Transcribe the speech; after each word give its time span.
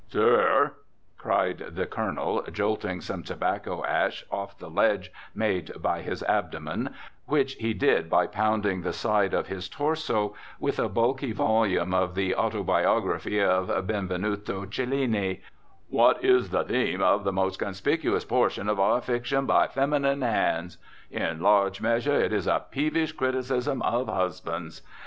"Sir," 0.07 0.71
cried 1.19 1.59
the 1.75 1.85
Colonel, 1.85 2.41
jolting 2.51 3.01
some 3.01 3.21
tobacco 3.21 3.85
ash 3.85 4.25
off 4.31 4.57
the 4.57 4.67
ledge 4.67 5.11
made 5.35 5.79
by 5.79 6.01
his 6.01 6.23
abdomen, 6.23 6.95
which 7.27 7.53
he 7.57 7.75
did 7.75 8.09
by 8.09 8.25
pounding 8.25 8.81
the 8.81 8.93
side 8.93 9.35
of 9.35 9.45
his 9.45 9.69
torso 9.69 10.33
with 10.59 10.79
a 10.79 10.89
bulky 10.89 11.31
volume 11.33 11.93
of 11.93 12.15
the 12.15 12.33
"Autobiography 12.33 13.39
of 13.43 13.67
Benvenuto 13.85 14.65
Cellini," 14.65 15.43
"what 15.91 16.25
is 16.25 16.49
the 16.49 16.63
theme 16.63 17.03
of 17.03 17.23
the 17.23 17.31
most 17.31 17.59
conspicuous 17.59 18.25
portion 18.25 18.67
of 18.67 18.79
our 18.79 19.01
fiction 19.01 19.45
by 19.45 19.67
feminine 19.67 20.23
hands? 20.23 20.79
In 21.11 21.41
large 21.41 21.79
measure 21.79 22.19
it 22.19 22.33
is 22.33 22.47
a 22.47 22.65
peevish 22.71 23.11
criticism 23.11 23.83
of 23.83 24.07
husbands. 24.07 24.81